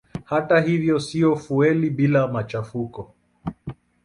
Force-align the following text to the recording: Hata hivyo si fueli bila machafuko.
Hata 0.23 0.61
hivyo 0.61 0.99
si 0.99 1.35
fueli 1.35 1.89
bila 1.89 2.27
machafuko. 2.27 3.13